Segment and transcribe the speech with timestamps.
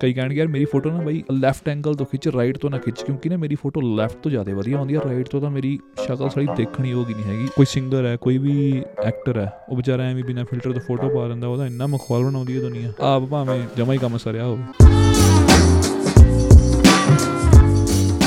[0.00, 3.02] ਕਈ ਕਹਿਣਗੇ, ਯਾਰ ਮੇਰੀ ਫੋਟੋ ਨਾ ਬਾਈ ਲੈਫਟ ਐਂਗਲ ਤੋਂ ਖਿੱਚ ਰਾਈਟ ਤੋਂ ਨਾ ਖਿੱਚ,
[3.02, 6.28] ਕਿਉਂਕਿ ਨਾ ਮੇਰੀ ਫੋਟੋ ਲੈਫਟ ਤੋਂ ਜ਼ਿਆਦਾ ਵਧੀਆ ਆਉਂਦੀ ਹੈ ਰਾਈਟ ਤੋਂ ਤਾਂ ਮੇਰੀ ਸ਼ਕਲ
[6.28, 10.24] ਸਾਲੀ ਦੇਖਣੀ ਹੋਗੀ ਨਹੀਂ ਹੈਗੀ। ਕੋਈ ਸਿੰਗਰ ਹੈ, ਕੋਈ ਵੀ ਐਕਟਰ ਹੈ, ਉਹ ਵਿਚਾਰਾ ਐਵੇਂ
[10.24, 13.92] ਬਿਨਾ ਫਿਲਟਰ ਤੋਂ ਫੋਟੋ ਪਾ ਲੈਂਦਾ ਉਹਦਾ ਇੰਨਾ ਮਖੌਲ ਬਣਾਉਂਦੀ ਹੈ ਦੁਨੀਆ। ਆਪ ਭਾਵੇਂ ਜਮਾ
[13.92, 14.62] ਹੀ ਕੰਮ ਸਰਿਆ ਹੋਵੇ।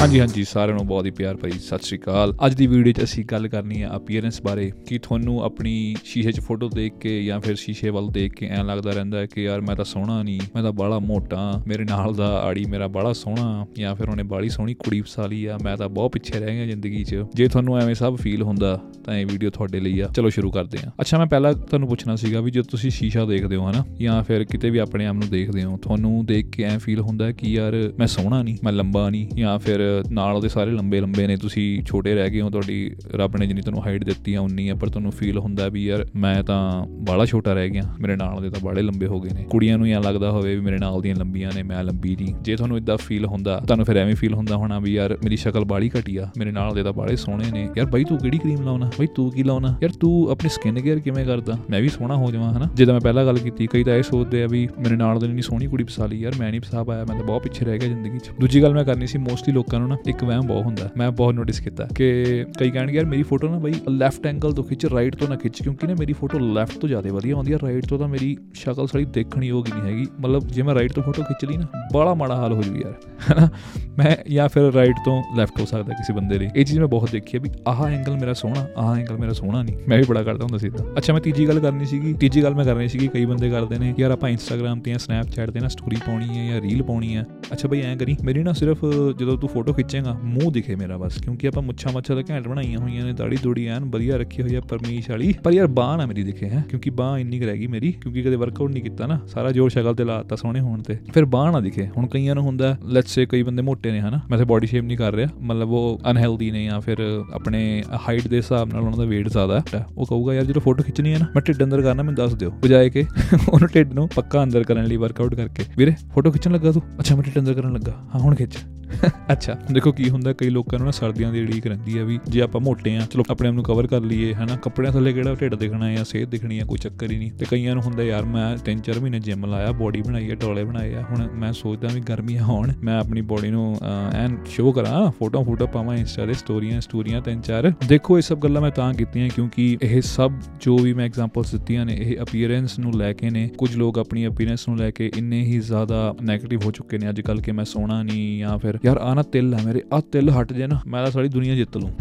[0.02, 3.04] ਹਾਂਜੀ ਹਾਂਜੀ, ਸਾਰਿਆਂ ਨੂੰ ਬਹੁਤ ਹੀ ਪਿਆਰ ਭਰੀ ਸਤਿ ਸ਼੍ਰੀ ਅਕਾਲ। ਅੱਜ ਦੀ ਵੀਡੀਓ 'ਚ
[3.04, 7.40] ਅਸੀਂ ਗੱਲ ਕਰਨੀ ਹੈ ਅਪੀਅਰੈਂਸ ਬਾਰੇ, ਕਿ ਤੁਹਾਨੂੰ ਆਪਣੀ ਸ਼ੀਸ਼ੇ 'ਚ ਫੋਟੋ ਦੇਖ ਕੇ ਜਾਂ
[7.40, 10.40] ਫਿਰ ਸ਼ੀਸ਼ੇ ਵੱਲ ਦੇਖ ਕੇ ਐਂ ਲੱਗਦਾ ਰਹਿੰਦਾ ਹੈ ਕਿ ਯਾਰ ਮੈਂ ਤਾਂ ਸੋਹਣਾ ਨਹੀਂ,
[10.56, 14.50] ਮੈਂ ਤਾਂ ਬਾਹਲਾ ਮੋਟਾ, ਮੇਰੇ ਨਾਲ ਦਾ ਆੜੀ ਮੇਰਾ ਬਾਹਲਾ ਸੋਹਣਾ, ਜਾਂ ਫਿਰ ਉਹਨੇ ਬਾਹਲੀ
[14.50, 17.80] ਸੋਹਣੀ ਕੁੜੀ ਫਸਾ ਲਈ ਆ, ਮੈਂ ਤਾਂ ਬਹੁਤ ਪਿੱਛੇ ਰਹਿ ਗਿਆ ਜ਼ਿੰਦਗੀ 'ਚ। ਜੇ ਤੁਹਾਨੂੰ
[17.80, 21.18] ਐਵੇਂ ਸਭ ਫੀਲ ਹੁੰਦਾ, ਤਾਂ ਇਹ ਵੀਡੀਓ ਤੁਹਾਡੇ ਲਈ ਆ। ਚਲੋ ਸ਼ੁਰੂ ਕਰਦੇ ਹਾਂ। ਅੱਛਾ,
[21.18, 24.70] ਮੈਂ ਪਹਿਲਾਂ ਤੁਹਾਨੂੰ ਪੁੱਛਣਾ ਸੀਗਾ ਵੀ ਜਦੋਂ ਤੁਸੀਂ ਸ਼ੀਸ਼ਾ ਦੇਖਦੇ ਹੋ, ਹਨਾ, ਜਾਂ ਫਿਰ ਕਿਤੇ
[24.70, 28.08] ਵੀ ਆਪਣੇ ਆਪ ਨੂੰ ਦੇਖਦੇ ਹੋ, ਤੁਹਾਨੂੰ ਦੇਖ ਕੇ ਐਂ ਫੀਲ ਹੁੰਦਾ ਕਿ ਯਾਰ ਮੈਂ
[28.08, 32.16] ਸੋਹਣਾ ਨਹੀਂ, ਮੈਂ ਲੰਬਾ ਨਹੀਂ, ਜਾਂ ਫਿਰ ਨਾਲ ਉਹਦੇ ਸਾਰੇ ਲੰਬੇ ਲੰਬੇ ਨੇ, ਤੁਸੀਂ ਛੋਟੇ
[32.16, 35.12] ਰਹਿ ਗਏ ਹੋ, ਤੁਹਾਡੀ ਰੱਬ ਨੇ ਜਿੰਨੀ ਤੁਹਾਨੂੰ ਹਾਈਟ ਦਿੱਤੀ ਆ, ਉਨੀ ਆ, ਪਰ ਤੁਹਾਨੂੰ
[35.12, 38.82] ਫੀਲ ਹੁੰਦਾ ਵੀ ਯਾਰ ਮੈਂ ਤਾਂ ਬਾਲਾ ਛੋਟਾ ਰਹਿ ਗਿਆ, ਮੇਰੇ ਨਾਲ ਦੇ ਤਾਂ ਬਾਲੇ
[38.82, 41.64] ਲੰਬੇ ਹੋ ਗਏ ਨੇ। ਕੁੜੀਆਂ ਨੂੰ ਇਹ ਲੱਗਦਾ ਹੋਵੇ ਵੀ ਮੇਰੇ ਨਾਲ ਦੀਆਂ ਲੰਬੀਆਂ ਨੇ,
[41.64, 44.94] ਮੈਂ ਲੰਬੀ ਨਹੀਂ। ਜੇ ਤੁਹਾਨੂੰ ਇਦਾਂ ਫੀਲ ਹੁੰਦਾ, ਤੁਹਾਨੂੰ ਫਿਰ ਐਵੇਂ ਫੀਲ ਹੁੰਦਾ ਹੋਣਾ ਵੀ
[44.94, 48.18] ਯਾਰ ਮੇਰੀ ਸ਼ਕਲ ਬਾੜੀ ਘਟੀਆ ਮੇਰੇ ਨਾਲ ਦੇ ਤਾਂ ਬਾਲੇ ਸੋਹਣੇ ਨੇ। ਯਾਰ ਬਾਈ ਤੂੰ
[48.18, 48.86] ਕਿਹੜੀ ਕਰੀਮ ਲਾਉਣਾ?
[48.86, 49.78] ਬਾਈ ਤੂੰ ਕੀ ਲਾਉਣਾ?
[49.84, 51.58] ਯਾਰ ਤੂੰ ਆਪਣੀ ਸਕਿਨ ਕੇਅਰ ਕਿਵੇਂ ਕਰਦਾ?
[51.70, 52.70] ਮੈਂ ਵੀ ਸੋਹਣਾ ਹੋ ਜਾਵਾਂ, ਹਨਾ?
[52.74, 55.42] ਜਿੱਦਾਂ ਮੈਂ ਪਹਿਲਾਂ ਗੱਲ ਕੀਤੀ, ਕਈ ਤਾਂ ਇਹ ਸੋਚਦੇ ਆ ਵੀ ਮੇਰੇ ਨਾਲ ਦੇ ਨਹੀਂ
[55.42, 57.88] ਸੋਹਣੀ ਕੁੜੀ ਫਸਾ ਲਈ, ਯਾਰ ਮੈਂ ਨਹੀਂ ਫਸਾ ਪਾਇਆ, ਮੈਂ ਤਾਂ ਬਹੁਤ ਪਿੱਛੇ ਰਹਿ ਗਿਆ
[57.90, 60.90] ਜ਼ਿੰਦਗੀ 'ਚ। ਦੂਜੀ ਗੱਲ ਮੈਂ ਕਰਨੀ ਸੀ ਮੋਸਟਲੀ ਲੋਕਾਂ ਨੂੰ ਨਾ ਇੱਕ ਵਹਿਮ ਬਹੁਤ ਹੁੰਦਾ
[60.98, 64.64] ਮੈਂ ਬਹੁਤ ਨੋਟਿਸ ਕੀਤਾ ਕਿ ਕਈ ਕਹਿਣਗੇ, ਯਾਰ ਮੇਰੀ ਫੋਟੋ ਨਾ ਬਾਈ ਲੈਫਟ ਐਂਗਲ ਤੋਂ
[64.64, 67.58] ਖਿੱਚ ਰਾਈਟ ਤੋਂ ਨਾ ਖਿੱਚ, ਕਿਉਂਕਿ ਨਾ ਮੇਰੀ ਫੋਟੋ ਲੈਫਟ ਤੋਂ ਜ਼ਿਆਦਾ ਵਧੀਆ ਆਉਂਦੀ ਹੈ।
[67.64, 71.04] ਰਾਈਟ ਤੋਂ ਤਾਂ ਮੇਰੀ ਸ਼ਕਲ ਸਾਲੀ ਦੇਖਣੀ ਹੋਗੀ ਨਹੀਂ ਹੈਗੀ। ਮਤਲਬ ਜੇ ਮੈਂ ਰਾਈਟ ਤੋਂ
[71.04, 72.94] ਫੋਟੋ ਖਿੱਚ ਲਈ ਨਾ ਬੜਾ ਮਾੜਾ ਹਾਲ ਹੋ ਜੂ ਯਾਰ,
[73.30, 73.50] ਹੈਨਾ?
[73.98, 77.12] ਮੈਂ ਜਾਂ ਫਿਰ ਰਾਈਟ ਤੋਂ ਲੈਫਟ ਹੋ ਸਕਦਾ ਕਿਸੇ ਬੰਦੇ ਲਈ। ਇਹ ਚੀਜ਼ ਮੈਂ ਬਹੁਤ
[77.12, 80.24] ਦੇਖੀ ਹੈ ਵੀ ਆਹ ਐਂਗਲ ਮੇਰਾ ਸੋਹਣਾ, ਆਹ ਐਂਗਲ ਮੇਰਾ ਸੋਹਣਾ ਨਹੀਂ। ਮੈਂ ਵੀ ਬੜਾ
[80.24, 83.08] ਕਰਦਾ ਹੁੰਦਾ ਸੀ ਤਾਂ ਅੱਛਾ, ਮੈਂ ਤੀਜੀ ਗੱਲ ਕਰਨੀ ਸੀਗੀ, ਤੀਜੀ ਗੱਲ ਮੈਂ ਕਰਨੀ ਸੀਗੀ,
[83.08, 86.46] ਕਈ ਬੰਦੇ ਕਰਦੇ ਨੇ, ਯਾਰ ਆਪਾਂ ਇੰਸਟਾਗ੍ਰam ਤੇ ਜਾਂ ਸਨੈਪਚੈਟ ਤੇ ਨਾ ਸਟੋਰੀ ਪਾਉਣੀ ਹੈ
[86.50, 88.86] ਜਾਂ ਰੀਲ ਪਾਉਣੀ ਹੈ। ਅੱਛਾ ਬਈ ਐਂ ਕਰੀ, ਮੇਰੀ ਨਾ ਸਿਰਫ
[89.20, 92.80] ਜਦੋਂ ਤੂੰ ਫੋਟੋ ਖਿੱਚੇਗਾ ਮੂੰਹ ਦਿਖੇ ਮੇਰਾ ਬਸ, ਕਿਉਂਕਿ ਆਪਾਂ ਮੁੱਛਾਂ ਮੱਛਾਂ ਤਾਂ ਘੈਂਟ ਬਣਾਈਆਂ
[92.80, 96.06] ਹੋਈਆਂ ਨੇ, ਦਾੜੀ ਦੂੜੀ ਐਨ ਵਧੀਆ ਰੱਖੀ ਹੋਈ ਆ ਪਰਮੀਸ਼ ਵਾਲੀ। ਪਰ ਯਾਰ ਬਾਹ ਨਾ
[96.06, 99.08] ਮੇਰੀ ਦਿਖੇ ਹੈ, ਕਿਉਂਕਿ ਬਾਹ ਇੰਨੀ ਕੁ ਰਹਿ ਗਈ ਮੇਰੀ, ਕਿਉਂਕਿ ਕਦੇ ਵਰਕਆਊਟ ਨਹੀਂ ਕੀਤਾ
[99.08, 102.36] ਨਾ, ਸਾਰਾ ਜੋਰ ਸ਼ਕਲ ਤੇ ਲਾਤਾ ਸੋਹਣੇ ਹੋਣ ਤੇ। ਫਿਰ ਬਾਹ ਨਾ ਦਿਖੇ, ਹੁਣ ਕਈਆਂ
[102.36, 105.14] ਨੂੰ ਹੁੰਦਾ ਲੈਟਸ ਸੇ ਕਈ ਬੰਦੇ ਮੋਟੇ ਨੇ ਹਨਾ, ਮੈਂ ਤੇ ਬਾਡੀ ਸ਼ੇਪ ਨਹੀਂ ਕਰ
[105.14, 109.30] ਰਿਹਾ, ਮਤਲਬ ਉਹ ਅਨਹੈਲਦੀ ਨੇ ਜਾਂ ਫਿਰ ਆਪਣੇ ਹਾਈਟ ਦੇ ਹਿਸਾਬ ਨਾਲ ਉਹਨਾਂ ਦਾ weight
[109.30, 112.16] ਜ਼ਿਆਦਾ ਹੈ। ਉਹ ਕਹੂਗਾ, ਯਾਰ ਜਦੋਂ ਫੋਟੋ ਖਿੱਚਣੀ ਹੈ ਨਾ, ਮੈਂ ਢਿੱਡ ਅੰਦਰ ਕਰਨਾ, ਮੈਨੂੰ
[112.16, 113.04] ਦੱਸ ਦਿਓ। ਬਜਾਏ ਕਿ
[113.50, 116.82] ਉਹਨੂੰ ਢਿੱਡ ਨੂੰ ਪੱਕਾ ਅੰਦਰ ਕਰਨ ਲਈ ਵਰਕਆਊਟ ਕਰਕੇ। ਵੀਰੇ, ਫੋਟੋ ਖਿੱਚਣ ਲੱਗਾ ਤੂੰ?
[117.00, 118.58] ਅੱਛਾ, ਮੈਂ ਢਿੱਡ ਅੰਦਰ ਕਰਨ ਲੱਗਾ। ਹਾਂ, ਹੁਣ ਖਿੱਚ।
[119.32, 122.42] ਅੱਛਾ। ਦੇਖੋ ਕੀ ਹੁੰਦਾ, ਕਈ ਲੋਕਾਂ ਨੂੰ ਨਾ ਸਰਦੀਆਂ ਦੀ ਢੀਕ ਰਹਿੰਦੀ ਹੈ ਵੀ ਜੇ
[122.42, 124.56] ਆਪਾਂ ਮੋਟੇ ਆ, ਚਲੋ ਆਪਣੇ ਆਪ ਨੂੰ ਕਵਰ ਕਰ ਲਈਏ, ਹਨਾ?
[124.56, 127.74] ਕੱਪੜਿਆਂ ਥੱਲੇ ਕਿਹੜਾ ਢਿੱਡ ਦਿਖਣਾ ਜਾਂ ਸਿਹਤ ਦਿਖਣੀ ਆ, ਕੋਈ ਚੱਕਰ ਹੀ ਨਹੀਂ। ਤੇ ਕਈਆਂ
[127.76, 131.28] ਨੂੰ ਹੁੰਦਾ ਯਾਰ, ਮੈਂ 3-4 ਮਹੀਨੇ ਜਿਮ ਲਾਇਆ ਬੋਡੀ ਬਣਾਈ ਹੈ ਟੋਲੇ ਬਣਾਏ ਆ, ਹੁਣ
[131.34, 133.76] ਮੈਂ ਸੋਚਦਾ ਵੀ ਗਰਮੀਆਂ ਹੋਣ ਮੈਂ ਆਪਣੀ ਬੋਡੀ ਨੂੰ
[134.14, 138.38] ਐਨ ਸ਼ੋਅ ਕਰਾਂ ਫੋਟੋ ਫੋਟੋ ਪਾਵਾਂ ਇੰਸਟਾ ਤੇ ਸਟੋਰੀਆਂ ਸਟੋਰੀਆਂ ਤਿੰਨ ਚਾਰ ਦੇਖੋ ਇਹ ਸਭ
[138.38, 140.32] ਗੱਲਾਂ ਮੈਂ ਤਾਂ ਕੀਤੀਆਂ ਕਿਉਂਕਿ ਇਹ ਸਭ
[140.62, 144.28] ਜੋ ਵੀ ਮੈਂ ਐਗਜ਼ਾਮਪਲਸ ਦਿੱਤੀਆਂ ਨੇ, ਇਹ ਅਪੀਅਰੈਂਸ ਨੂੰ ਲੈ ਕੇ ਨੇ, ਕੁਝ ਲੋਕ ਆਪਣੀ
[144.28, 147.66] ਅਪੀਅਰੈਂਸ ਨੂੰ ਲੈ ਕੇ ਇੰਨੇ ਹੀ ਜ਼ਿਆਦਾ 네ਗੇਟਿਵ ਹੋ ਚੁੱਕੇ ਨੇ, ਅੱਜ ਕੱਲ ਕਿ ਮੈਂ
[147.66, 150.80] ਸੋਹਣਾ ਨਹੀਂ ਜਾਂ ਫਿਰ ਯਾਰ ਆ ਨਾ ਤਿਲ ਆ ਮੇਰੇ ਆ ਤਿਲ ਹਟ ਜੇ ਨਾ,
[150.88, 151.92] ਮੈਂ ਤਾਂ ਸਾਰੀ ਦੁਨੀਆ ਜਿੱਤ ਲੂੰ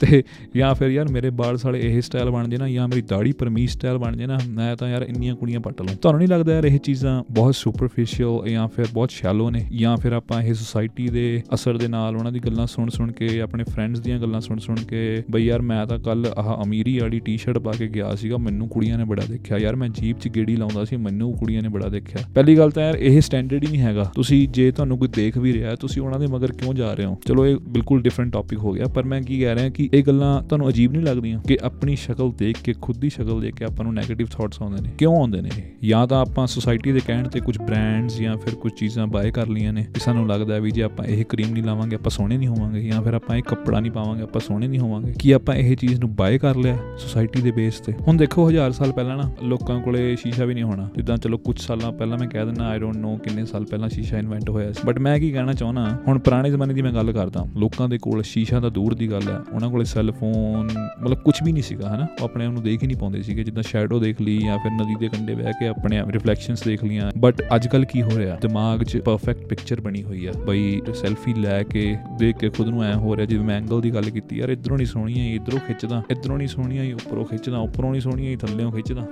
[0.00, 0.22] ਤੇ
[0.56, 3.72] ਜਾਂ ਫਿਰ ਯਾਰ ਮੇਰੇ ਬਾਲ ਸਾਲੇ ਇਹ ਸਟਾਈਲ ਬਣ ਜੇ ਨਾ, ਜਾਂ ਮੇਰੀ ਦਾੜੀ ਪਰਮੀਸ਼
[3.72, 6.64] ਸਟਾਈਲ ਬਣ ਜੇ ਨਾ, ਮੈਂ ਤਾਂ ਯਾਰ ਇੰਨੀਆਂ ਕੁੜੀਆਂ ਪੱਟ ਲੂੰ ਤੁਹਾਨੂੰ ਨਹੀਂ ਲੱਗਦਾ ਯਾਰ
[6.64, 9.66] ਇਹ ਚੀਜ਼ਾਂ ਬਹੁਤ ਸੁਪਰਫੀਸ਼ੀਅਲ ਜਾਂ ਫਿਰ ਬਹੁਤ ਸ਼ੈਲੋ ਨੇ?
[9.72, 13.40] ਜਾਂ ਫਿਰ ਆਪਾਂ ਇਹ ਸੋਸਾਇਟੀ ਦੇ ਅਸਰ ਦੇ ਨਾਲ ਉਹਨਾਂ ਦੀ ਗੱਲਾਂ ਸੁਣ ਸੁਣ ਕੇ,
[13.40, 17.20] ਆਪਣੇ ਫਰੈਂਡਸ ਦੀਆਂ ਗੱਲਾਂ ਸੁਣ ਸੁਣ ਕੇ, ਬਈ ਯਾਰ ਮੈਂ ਤਾਂ ਕੱਲ ਆਹ ਅਮੀਰੀ ਵਾਲੀ
[17.20, 20.56] ਟੀ-ਸ਼ਰਟ ਪਾ ਕੇ ਗਿਆ ਸੀਗਾ, ਮੈਨੂੰ ਕੁੜੀਆਂ ਨੇ ਬੜਾ ਦੇਖਿਆ। ਯਾਰ ਮੈਂ ਜੀਪ 'ਚ ਗੇੜੀ
[20.56, 23.80] ਲਾਉਂਦਾ ਸੀ, ਮੈਨੂੰ ਕੁੜੀਆਂ ਨੇ ਬੜਾ ਦੇਖਿਆ। ਪਹਿਲੀ ਗੱਲ ਤਾਂ ਯਾਰ ਇਹ ਸਟੈਂਡਰਡ ਹੀ ਨਹੀਂ
[23.80, 27.04] ਹੈਗਾ। ਤੁਸੀਂ ਜੇ ਤੁਹਾਨੂੰ ਕੋਈ ਦੇਖ ਵੀ ਰਿਹਾ, ਤੁਸੀਂ ਉਹਨਾਂ ਦੇ ਮਗਰ ਕਿਉਂ ਜਾ ਰਹੇ
[27.04, 27.16] ਹੋ?
[27.26, 30.42] ਚਲੋ, ਇਹ ਬਿਲਕੁਲ ਡਿਫਰੈਂਟ ਟੌਪਿਕ ਹੋ ਗਿਆ, ਪਰ ਮੈਂ ਕੀ ਕਹਿ ਰਿਹਾ ਕਿ ਇਹ ਗੱਲਾਂ
[30.42, 33.84] ਤੁਹਾਨੂੰ ਅਜੀਬ ਨਹੀਂ ਲੱਗਦੀਆਂ ਕਿ ਆਪਣੀ ਸ਼ਕਲ ਦੇਖ ਕੇ, ਖੁਦ ਦੀ ਸ਼ਕਲ ਦੇਖ ਕੇ ਆਪਾਂ
[33.84, 34.90] ਨੂੰ 네ਗੇਟਿਵ ਥਾਟਸ ਆਉਂਦੇ ਨੇ?
[34.98, 35.50] ਕਿਉਂ ਆਉਂਦੇ ਨੇ
[35.84, 39.48] ਜਾਂ ਤਾਂ ਆਪਾਂ ਸੋਸਾਇਟੀ ਦੇ ਕਹਿਣ ਤੇ ਕੁਝ ਬ੍ਰਾਂਡਸ ਜਾਂ ਫਿਰ ਕੁਝ ਚੀਜ਼ਾਂ ਬਾਏ ਕਰ
[39.48, 42.48] ਲਈਆਂ ਨੇ ਕਿ ਸਾਨੂੰ ਲੱਗਦਾ ਵੀ ਜੇ ਆਪਾਂ ਇਹ ਕਰੀਮ ਨਹੀਂ ਲਾਵਾਂਗੇ, ਆਪਾਂ ਸੋਹਣੇ ਨਹੀਂ
[42.48, 45.76] ਹੋਵਾਂਗੇ, ਜਾਂ ਫਿਰ ਆਪਾਂ ਇਹ ਕੱਪੜਾ ਨਹੀਂ ਪਾਵਾਂਗੇ, ਆਪਾਂ ਸੋਹਣੇ ਨਹੀਂ ਹੋਵਾਂਗੇ, ਕੀ ਆਪਾਂ ਇਹ
[45.76, 47.92] ਚੀਜ਼ ਨੂੰ ਬਾਏ ਕਰ ਲਿਆ ਸੋਸਾਇਟੀ ਦੇ ਬੇਸ ਤੇ?
[47.92, 51.60] ਹੁਣ ਦੇਖੋ, ਹਜ਼ਾਰ ਸਾਲ ਪਹਿਲਾਂ ਨਾ ਲੋਕਾਂ ਕੋਲੇ ਸ਼ੀਸ਼ਾ ਵੀ ਨਹੀਂ ਹੋਣਾ। ਜਿੱਦਾਂ ਚਲੋ ਕੁਝ
[51.60, 54.80] ਸਾਲਾਂ ਪਹਿਲਾਂ ਮੈਂ ਕਹਿ ਦਿੰਦਾ ਆਈ ਡੋਨਟ ਨੋ ਕਿੰਨੇ ਸਾਲ ਪਹਿਲਾਂ ਸ਼ੀਸ਼ਾ ਇਨਵੈਂਟ ਹੋਇਆ ਸੀ।
[54.86, 58.22] ਬਟ ਮੈਂ ਕੀ ਕਹਿਣਾ ਚਾਹੁੰਦਾ ਹੁਣ ਪੁਰਾਣੇ ਜ਼ਮਾਨੇ ਦੀ ਮੈਂ ਗੱਲ ਕਰਦਾ ਲੋਕਾਂ ਦੇ ਕੋਲ
[58.22, 60.68] ਸ਼ੀਸ਼ਾ ਤਾਂ ਦੂਰ ਦੀ ਗੱਲ ਹੈ। ਉਹਨਾਂ ਕੋਲੇ ਸੈੱਲ ਫੋਨ
[61.02, 62.06] ਮਤਲਬ ਕੁਝ ਵੀ ਨਹੀਂ ਸੀਗਾ, ਹਨਾ?
[62.20, 64.72] ਉਹ ਆਪਣੇ ਆਪ ਨੂੰ ਦੇਖ ਹੀ ਨਹੀਂ ਪਾਉਂਦੇ ਸੀਗੇ। ਜਿੱਦਾਂ ਸ਼ੈਡੋ ਦੇਖ ਲਈ ਜਾਂ ਫਿਰ
[64.72, 68.36] ਨਦੀ ਦੇ ਕੰਢੇ ਬਹਿ ਕੇ ਆਪਣੇ ਰਿਫਲੈਕਸ਼ਨਸ ਦੇਖ ਲੀਆਂ ਬਟ ਅੱਜ ਕੱਲ ਕੀ ਹੋ ਰਿਹਾ?
[68.42, 72.82] ਦਿਮਾਗ 'ਚ ਪਰਫੈਕਟ ਪਿਕਚਰ ਬਣੀ ਹੋਈ ਆ। ਬਈ ਸੈਲਫੀ ਲੈ ਕੇ, ਦੇਖ ਕੇ ਖੁਦ ਨੂੰ
[72.84, 75.60] ਐ ਹੋ ਰਿਹਾ ਜਿਵੇਂ ਮੈਂ ਐਂਗਲ ਦੀ ਗੱਲ ਕੀਤੀ, ਯਾਰ ਇਧਰੋਂ ਨਹੀਂ ਸੋਹਣੀ ਐ ਇਧਰੋਂ
[75.66, 79.06] ਖਿੱਚਦਾ। ਇਧਰੋਂ ਨਹੀਂ ਸੋਹਣੀ ਐ ਉੱਪਰੋਂ ਖਿੱਚਦਾ। ਉੱਪਰੋਂ ਨਹੀਂ ਸੋਹਣੀ ਐ ਥੱਲੇੋਂ ਖਿੱਚਦਾ।